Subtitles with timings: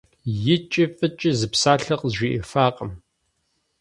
[0.53, 2.91] ЕкӀи фӀыкӀи зы псалъэ къызжиӀэфакъым.